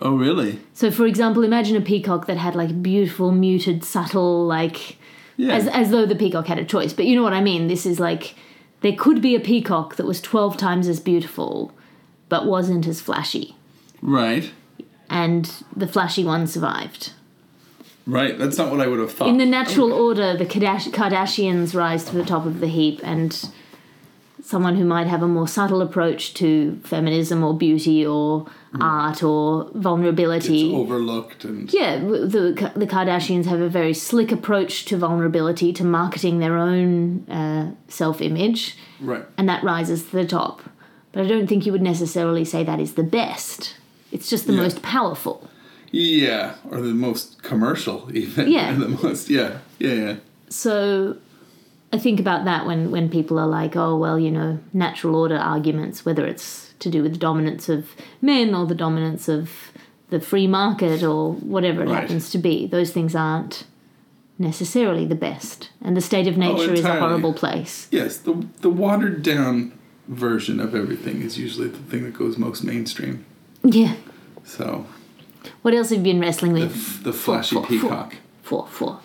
[0.00, 0.60] Oh, really?
[0.74, 4.96] So, for example, imagine a peacock that had like beautiful, muted, subtle, like
[5.36, 5.54] Yeah.
[5.54, 6.92] as as though the peacock had a choice.
[6.92, 7.66] But you know what I mean.
[7.66, 8.36] This is like
[8.80, 11.72] there could be a peacock that was twelve times as beautiful,
[12.28, 13.56] but wasn't as flashy,
[14.02, 14.50] right.
[15.10, 17.12] and the flashy one survived.
[18.06, 18.38] Right.
[18.38, 19.28] That's not what I would have thought.
[19.28, 23.50] In the natural order, the Kardash- Kardashians rise to the top of the heap, and
[24.48, 28.46] someone who might have a more subtle approach to feminism or beauty or
[28.80, 30.70] art or vulnerability.
[30.70, 35.84] it's overlooked and Yeah, the the Kardashians have a very slick approach to vulnerability, to
[35.84, 39.24] marketing their own uh, self image, right.
[39.36, 40.62] and that rises to the top.
[41.12, 43.74] But I don't think you would necessarily say that is the best.
[44.12, 44.62] It's just the Yeah.
[44.62, 45.36] most powerful.
[45.90, 48.50] Yeah, or the most commercial, even.
[48.50, 48.74] Yeah.
[48.84, 49.28] the most.
[49.28, 49.58] Yeah.
[49.78, 49.92] Yeah.
[50.04, 50.14] Yeah.
[50.48, 51.16] So
[51.92, 55.36] I think about that when, when people are like, oh, well, you know, natural order
[55.38, 59.50] arguments, whether it's to do with the dominance of men or the dominance of
[60.10, 62.00] the free market or whatever it Right.
[62.02, 63.64] happens to be, those things aren't
[64.38, 65.70] necessarily the best.
[65.82, 67.88] And the state of oh, nature is a horrible place.
[67.90, 69.72] Yes, the the watered down
[70.08, 73.24] version of everything is usually the thing that goes most mainstream.
[73.62, 73.94] Yeah.
[74.44, 74.86] So
[75.62, 76.76] What else have you been wrestling the, with?
[76.76, 77.80] f- the flashy four, four.
[77.80, 78.14] peacock.
[78.42, 79.00] Four, four.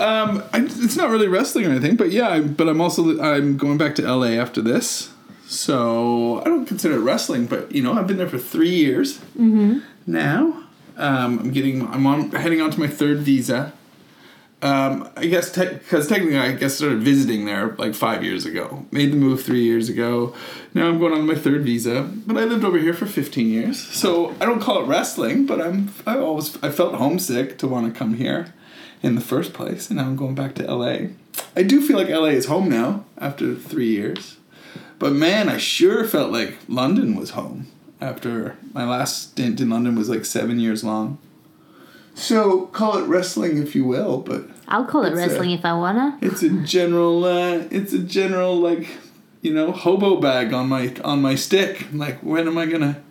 [0.00, 2.28] Um, I, it's not really wrestling or anything, but yeah.
[2.28, 5.12] I, but I'm also I'm going back to LA after this,
[5.46, 7.46] so I don't consider it wrestling.
[7.46, 9.20] But you know, I've been there for three years
[10.06, 10.64] now.
[10.96, 13.72] Um, I'm getting I'm on heading on to my third visa.
[14.62, 18.86] Um, I guess because technically I guess started visiting there like five years ago.
[18.92, 20.34] Made the move three years ago.
[20.72, 23.80] Now I'm going on my third visa, but I lived over here for 15 years,
[23.80, 25.46] so I don't call it wrestling.
[25.46, 28.54] But I'm I always I felt homesick to want to come here
[29.02, 31.08] in the first place, and now I'm going back to LA.
[31.56, 34.36] I do feel like LA is home now after three years,
[34.98, 37.66] but man, I sure felt like London was home
[38.00, 41.18] after my last stint in London was like seven years long.
[42.14, 45.64] So call it wrestling if you will, but I'll call it It's a- wrestling if
[45.64, 46.18] I wanna.
[46.20, 48.86] it's a general uh, it's a general like
[49.40, 53.02] you know hobo bag on my on my stick like when am i gonna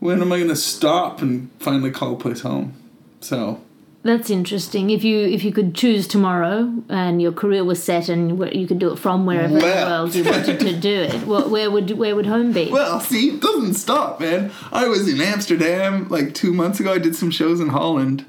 [0.00, 2.72] when am i gonna stop and finally call a place home
[3.20, 3.60] so
[4.04, 4.90] That's interesting.
[4.90, 8.78] If you if you could choose tomorrow and your career was set and you could
[8.78, 11.90] do it from wherever in the world you wanted to do it, what, where would
[11.92, 12.70] where would home be?
[12.70, 14.52] well see it doesn't stop man.
[14.70, 16.92] I was in amsterdam like two months ago.
[16.92, 18.26] I did some shows in holland.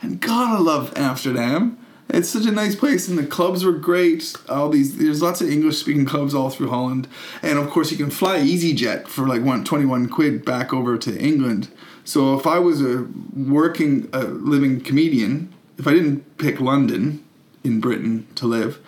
[0.00, 1.78] And god i love amsterdam.
[2.08, 4.34] It's such a nice place and the clubs were great.
[4.48, 7.06] All these there's lots of english speaking clubs all through holland.
[7.42, 11.18] And of course you can fly easyjet for like one, 21 quid back over to
[11.18, 11.68] england
[12.08, 17.24] so if i was a working a living comedian if i didn't pick london
[17.64, 18.80] in britain to live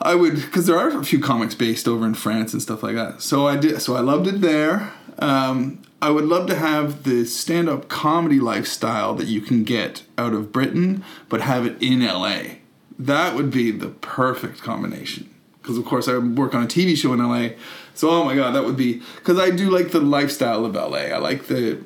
[0.00, 2.94] I would because there are a few comics based over in France and stuff like
[2.94, 3.20] that.
[3.20, 3.82] So I did.
[3.82, 4.92] So I loved it there.
[5.18, 10.32] Um, I would love to have the stand-up comedy lifestyle that you can get out
[10.32, 12.58] of Britain, but have it in LA.
[12.96, 15.28] That would be the perfect combination.
[15.60, 17.56] Because of course I work on a TV show in LA.
[17.94, 20.98] So oh my god, that would be because I do like the lifestyle of LA.
[20.98, 21.82] I like the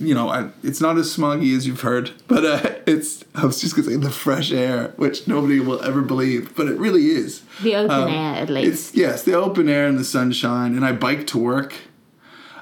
[0.00, 3.24] you know, I, it's not as smoggy as you've heard, but uh, it's.
[3.34, 6.78] I was just gonna say the fresh air, which nobody will ever believe, but it
[6.78, 7.42] really is.
[7.62, 8.94] the open Um, air, at It's least.
[8.96, 11.74] yes, the open air and the sunshine, and I bike to work.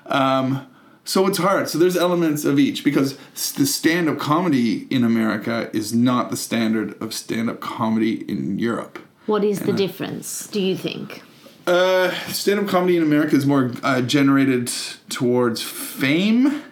[0.07, 0.67] Um,
[1.05, 1.69] So it's hard.
[1.69, 3.17] So there's elements of each because
[3.57, 9.01] the stand-up comedy in America is not the standard of stand-up comedy in Europe.
[9.27, 11.23] What is the difference, do you think?
[11.67, 14.71] Uh, stand-up comedy in America is more uh, generated
[15.09, 16.63] towards fame,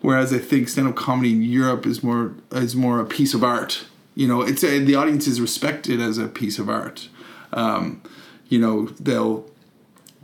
[0.00, 3.84] whereas I think stand-up comedy in Europe is more is more a piece of art.
[4.14, 7.08] You know, it's a, the audience is respected as a piece of art.
[7.52, 8.02] Um,
[8.48, 9.48] you know, they'll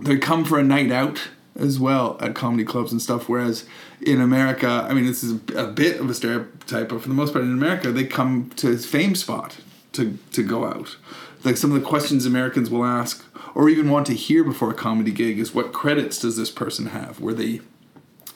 [0.00, 3.28] they come for a night out as well at comedy clubs and stuff.
[3.28, 3.64] Whereas
[4.00, 7.32] in America, I mean, this is a, bit of a stereotype, but for the most
[7.32, 9.56] part in America, they come to fame spot
[9.92, 10.96] to to go out.
[11.44, 14.74] Like some of the questions Americans will ask or even want to hear before a
[14.74, 17.20] comedy gig is what credits does this person have?
[17.20, 17.60] Were they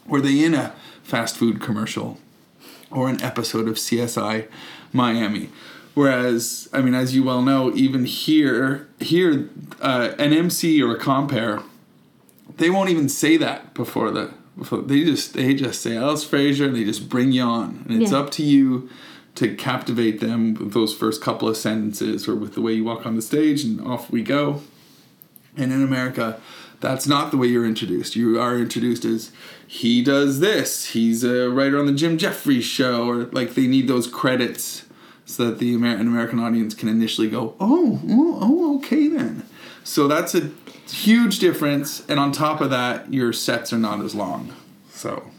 [0.07, 0.75] were they in a
[1.09, 2.19] fast food commercial
[2.91, 4.47] or an episode of CSI
[4.93, 5.49] Miami?
[5.95, 9.49] Whereas, I mean, as you well know, even here, here,
[9.81, 11.61] uh, an MC or a compare,
[12.57, 14.33] they won't even say that before the.
[14.57, 18.03] Before, they just they just say Alice Fraser and they just bring you on, and
[18.03, 18.19] it's Yeah.
[18.19, 18.89] up to you
[19.37, 23.07] to captivate them with those first couple of sentences or with the way you walk
[23.07, 24.63] on the stage, and off we go.
[25.57, 26.41] And in America,
[26.81, 28.17] that's not the way you're introduced.
[28.17, 29.31] You are introduced as
[29.67, 30.87] he does this.
[30.87, 34.85] He's a writer on the Jim Jefferies show, or like they need those credits
[35.25, 39.45] so that the Amer- an American audience can initially go, oh, oh, oh, okay then.
[39.85, 40.51] So that's a
[40.91, 42.03] huge difference.
[42.09, 44.55] And on top of that, your sets are not as long.
[44.91, 45.31] So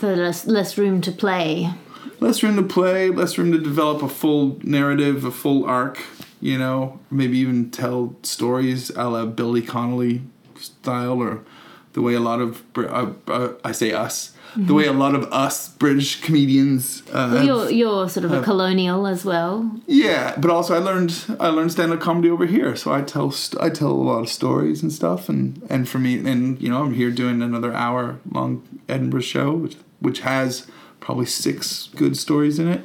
[0.00, 1.70] So less less room to play.
[2.20, 6.00] less room to play, less room to develop a full narrative, a full arc,
[6.40, 10.22] you know, maybe even tell stories a la Billy Connolly
[10.60, 11.40] style or
[11.94, 15.24] the way a lot of, uh, uh, I say us, the way a lot of
[15.32, 17.02] us British comedians.
[17.12, 19.70] Uh, have- You're you're sort of a colonial as well.
[19.86, 23.30] yeah, but also I learned I learned stand up comedy over here, so I tell
[23.30, 26.68] st- I tell a lot of stories and stuff, and and for me, and you
[26.70, 30.66] know, I'm here doing another hour long Edinburgh show, which which has
[31.00, 32.82] probably six good stories in it.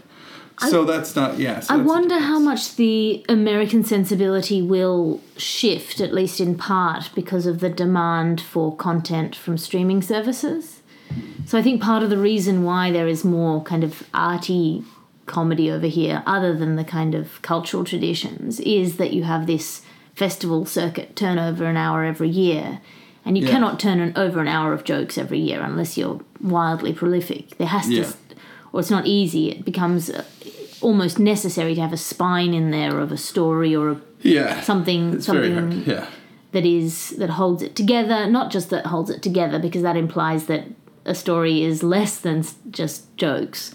[0.69, 1.59] So that's not yeah.
[1.61, 7.45] So I wonder how much the American sensibility will shift, at least in part, because
[7.45, 10.81] of the demand for content from streaming services.
[11.45, 14.83] So I think part of the reason why there is more kind of arty
[15.25, 19.81] comedy over here, other than the kind of cultural traditions, is that you have this
[20.15, 22.79] festival circuit turn over an hour every year.
[23.25, 23.51] And you Yeah.
[23.51, 27.57] cannot turn an, over an hour of jokes every year unless you're wildly prolific.
[27.57, 28.11] There has to, Yeah.
[28.73, 29.49] Or it's not easy.
[29.51, 30.25] It becomes uh,
[30.81, 35.21] almost necessary to have a spine in there of a story or a, yeah something
[35.21, 35.83] something.
[35.85, 36.07] Yeah,
[36.51, 38.27] that is that holds it together.
[38.27, 40.65] Not just that holds it together, because that implies that
[41.05, 43.73] a story is less than just jokes.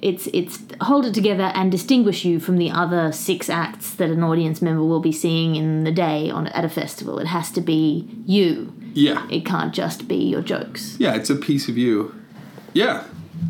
[0.00, 4.22] It's it's hold it together and distinguish you from the other six acts that an
[4.22, 7.18] audience member will be seeing in the day on at a festival.
[7.18, 8.72] It has to be you.
[8.94, 10.96] yeah, It can't just be your jokes.
[11.00, 11.14] yeah.
[11.16, 12.14] It's a piece of you.
[12.74, 13.04] Yeah,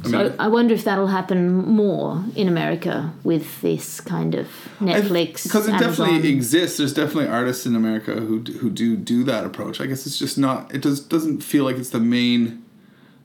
[0.05, 4.47] I mean, So I wonder if that'll happen more in America with this kind of
[4.81, 5.43] Netflix.
[5.45, 6.09] because it Amazon.
[6.09, 6.79] definitely exists.
[6.79, 9.81] There's definitely artists in America who who do do that approach.
[9.81, 10.75] I guess it's just not.
[10.75, 12.65] It does doesn't feel like it's the main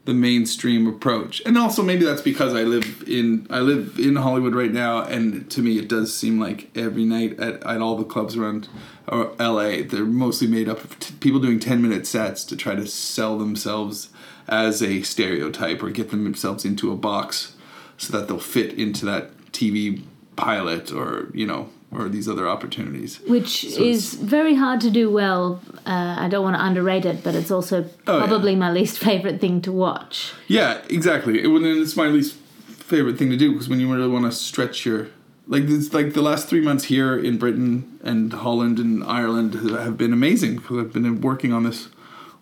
[0.05, 1.41] the mainstream approach.
[1.45, 5.49] And also maybe that's because I live in I live in Hollywood right now, and
[5.51, 8.67] to me it does seem like every night at, at all the clubs around
[9.07, 9.81] uh, L.A.
[9.81, 13.37] they're mostly made up of t- people doing ten minute sets to try to sell
[13.37, 14.09] themselves
[14.47, 17.55] as a stereotype or get themselves into a box
[17.97, 20.01] so that they'll fit into that TV
[20.35, 23.19] pilot or you know or these other opportunities.
[23.27, 25.61] which So is very hard to do well.
[25.85, 28.25] Uh, I don't want to underrate it, but it's also Oh, yeah.
[28.25, 30.33] probably my least favorite thing to watch.
[30.47, 31.43] Yeah, exactly.
[31.43, 34.85] It, it's my least favorite thing to do because when you really want to stretch
[34.87, 35.07] your
[35.47, 39.97] like it's like the last three months here in Britain and Holland and Ireland have
[39.97, 41.89] been amazing because I've been working on this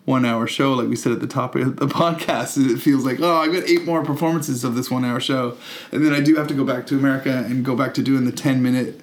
[0.04, 3.20] one hour show like we said at the top of the podcast it feels like
[3.20, 5.56] oh I've got eight more performances of this one hour show.
[5.92, 8.24] And then I do have to go back to America and go back to doing
[8.24, 9.00] the 10 minute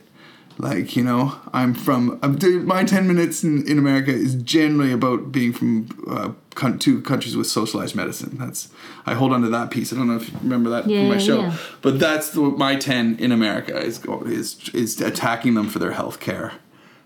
[0.61, 5.31] like you know i'm from I'm, my 10 minutes in, in america is generally about
[5.31, 8.37] being from uh, con- two countries with socialized medicine.
[8.37, 8.67] That's
[9.05, 9.93] i hold on to that piece.
[9.93, 11.57] I don't know if you remember that Yeah, from my show yeah.
[11.81, 16.19] but that's the, my 10 in america is, is is attacking them for their health
[16.19, 16.53] care.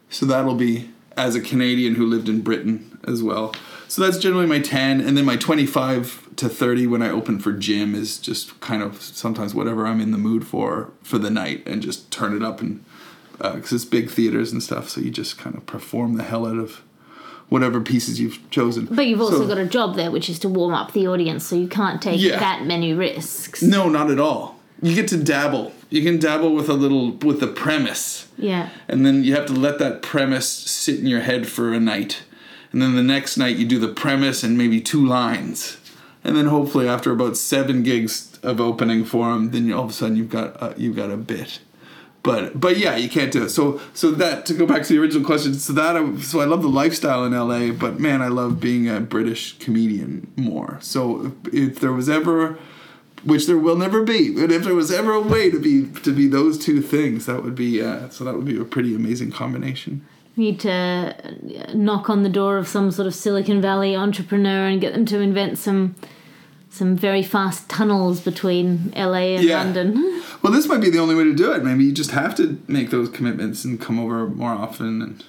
[0.10, 3.54] So that'll be as a canadian who lived in britain as well
[3.94, 7.52] so that's generally my 10 and then my 25 to 30 when i open for
[7.52, 11.62] Jim is just kind of sometimes whatever i'm in the mood for for the night
[11.68, 12.84] and just turn it up and
[13.42, 16.46] uh, because it's big theaters and stuff, so you just kind of perform the hell
[16.46, 16.82] out of
[17.50, 18.86] whatever pieces you've chosen.
[18.86, 21.44] But you've also So- got a job there, which is to warm up the audience,
[21.46, 22.40] so you can't take Yeah.
[22.40, 23.62] that many risks.
[23.64, 24.60] no, not at all.
[24.84, 25.74] You get to dabble.
[25.90, 28.70] You can dabble with a little with the premise, Yeah.
[28.88, 32.20] and then you have to let that premise sit in your head for a night,
[32.74, 35.78] and then the next night you do the premise and maybe two lines,
[36.24, 39.92] and then hopefully after about seven gigs of opening for them, then you, all of
[39.92, 41.60] a sudden you've got uh, you've got a bit.
[42.24, 43.50] But but yeah, you can't do it.
[43.50, 45.54] So so that to go back to the original question.
[45.54, 48.90] So that I, so I love the lifestyle in LA, but man, I love being
[48.90, 50.80] a British comedian more.
[50.82, 52.58] So if, if there was ever
[53.24, 54.32] which there will never be.
[54.32, 57.44] But if there was ever a way to be to be those two things, that
[57.44, 60.06] would be uh, so that would be a pretty amazing combination.
[60.36, 61.16] Need to
[61.74, 65.20] knock on the door of some sort of Silicon Valley entrepreneur and get them to
[65.20, 65.96] invent some
[66.70, 69.60] some very fast tunnels between LA and Yeah.
[69.64, 70.22] London.
[70.42, 71.64] Well, this might be the only way to do it.
[71.64, 75.24] Maybe you just have to make those commitments and come over more often and.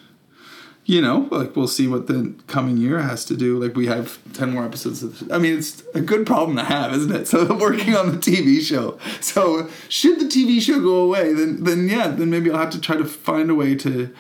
[0.87, 3.59] You know, like we'll see what the coming year has to do.
[3.59, 5.03] Like we have ten more episodes.
[5.03, 7.27] Of, I mean, it's a good problem to have, isn't it?
[7.35, 8.99] So working on the TV show.
[9.23, 12.81] So should the TV show go away, then then yeah, then maybe I'll have to
[12.83, 14.11] try to find a way to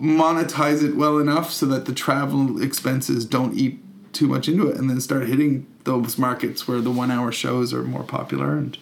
[0.00, 3.78] monetize it well enough so that the travel expenses don't eat
[4.12, 7.82] too much into it, and then start hitting those markets where the one-hour shows are
[7.82, 8.78] more popular and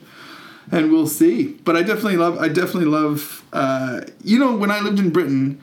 [0.73, 1.55] and we'll see.
[1.65, 2.39] But I definitely love.
[2.39, 3.45] I definitely love.
[3.53, 5.61] Uh, you know, when I lived in Britain,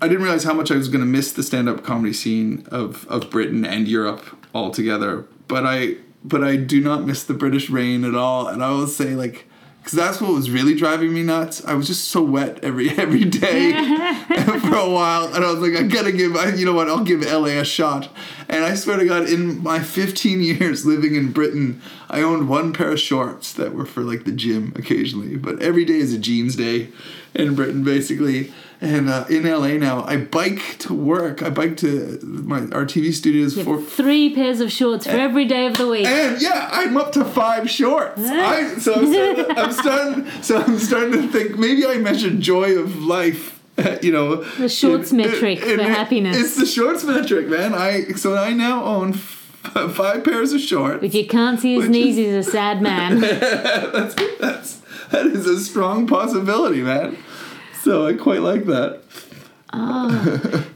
[0.00, 3.06] I didn't realize how much I was going to miss the stand-up comedy scene of
[3.08, 5.26] of Britain and Europe altogether.
[5.48, 8.46] But I but I do not miss the British rain at all.
[8.46, 9.48] And I will say like.
[9.82, 11.64] Because that's what was really driving me nuts.
[11.64, 13.72] I was just so wet every every day
[14.60, 16.36] for a while, and I was like, I gotta give.
[16.36, 16.88] I, you know what?
[16.88, 18.08] I'll give LA a shot.
[18.48, 22.72] And I swear to God, in my 15 years living in Britain, I owned one
[22.72, 26.18] pair of shorts that were for like the gym occasionally, but every day is a
[26.18, 26.90] jeans day
[27.34, 28.52] in Britain, basically.
[28.80, 31.40] And uh, in LA now, I bike to work.
[31.40, 35.66] I bike to my our TV studios for Three pairs of shorts for every day
[35.66, 36.04] of the week.
[36.06, 38.20] and yeah, I'm up to five shorts.
[38.20, 40.42] I, so I'm starting, I'm starting.
[40.42, 43.60] So I'm starting to think maybe I measure joy of life.
[44.02, 46.36] You know, The shorts metric for happiness.
[46.36, 47.74] It's the shorts metric, man.
[47.74, 51.02] I so I now own f- five pairs of shorts.
[51.04, 53.20] If you can't see his knees, is- he's a sad man.
[53.20, 54.81] That's that's
[55.12, 57.16] that is a strong possibility, man.
[57.82, 59.02] So I quite like that.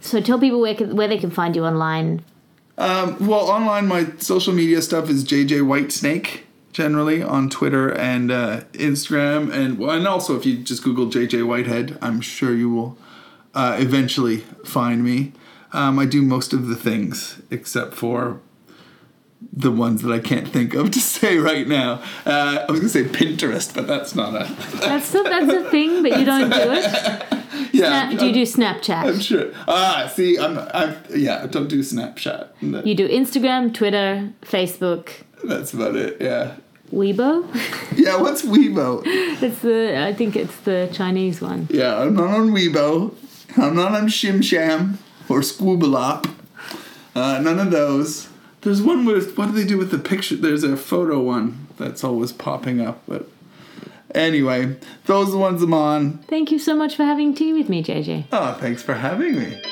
[0.00, 2.24] so tell people where, can, where they can find you online.
[2.78, 6.40] Um, well, online, my social media stuff is JJ Whitesnake
[6.72, 11.96] generally on Twitter and uh, Instagram, and and also if you just Google JJ Whitehead,
[12.02, 12.98] I'm sure you will
[13.54, 15.32] uh, eventually find me.
[15.72, 18.40] Um, I do most of the things except for
[19.52, 22.02] the ones that I can't think of to say right now.
[22.24, 24.52] Uh, I was gonna say Pinterest, but that's not a.
[24.80, 27.22] That's a, that's a thing, but you don't do it.
[27.72, 29.04] Yeah, Snap, do you do Snapchat?
[29.04, 29.52] I'm sure.
[29.66, 32.48] Ah, see, I'm, I'm, yeah, I don't do Snapchat.
[32.60, 35.10] No, You do Instagram, Twitter, Facebook,
[35.44, 36.18] That's about it.
[36.20, 36.56] Yeah.
[36.92, 37.44] Weibo.
[37.96, 38.20] Yeah.
[38.20, 39.02] What's Weibo?
[39.06, 41.66] It's the I think it's the Chinese one.
[41.70, 43.14] Yeah, I'm not on Weibo.
[43.56, 46.30] I'm not on Shim Sham or Squoobalop.
[47.14, 48.28] Uh, none of those.
[48.66, 50.34] There's one with what do they do with the picture?
[50.34, 53.00] There's a photo one that's always popping up.
[53.06, 53.28] But
[54.12, 56.18] anyway, those are the ones I'm on.
[56.26, 58.24] Thank you so much for having tea with me, JJ.
[58.32, 59.62] Oh, ah, thanks for having me.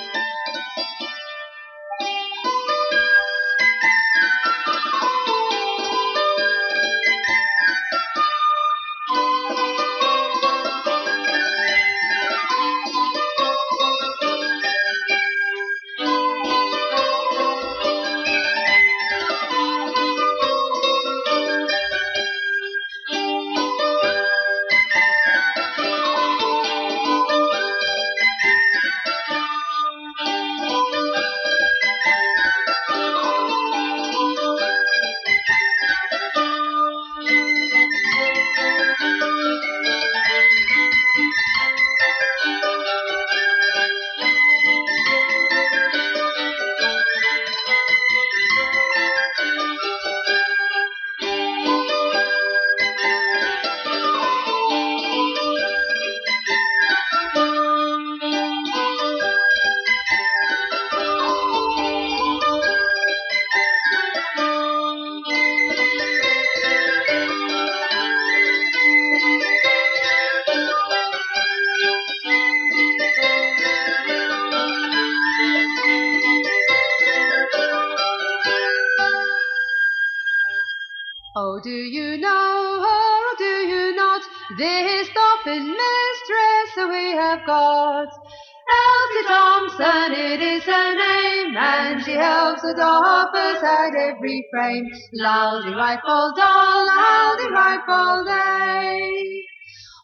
[92.63, 94.87] The dolphins at every frame.
[95.15, 99.43] Loudy rifle doll, loudy rifle day.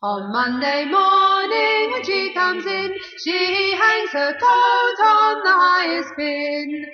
[0.02, 6.86] On Monday morning when she comes in, she hangs her coat on the highest pin.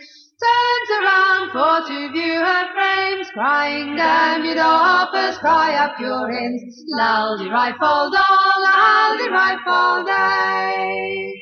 [0.42, 6.82] turns around for to view her frames, crying, damn you doffers, cry up your ends.
[6.98, 11.32] Laldy rifle doll, laldy rifle day.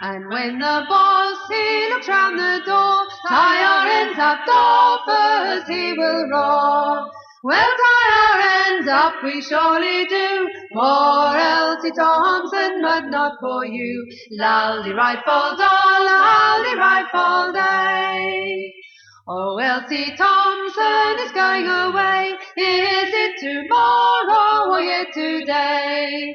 [0.00, 5.92] And when the boss, he looks round the door, tie our ends up, doffers, he
[5.92, 7.10] will roar.
[7.42, 14.06] Well, tie our ends up, we surely do, for Elsie Thompson, but not for you.
[14.38, 17.60] Laldy rifle doll, laldy rifle eh?
[17.60, 18.74] day.
[19.28, 22.32] Oh, Elsie Thompson is going away.
[22.56, 26.34] Is it tomorrow or yet today?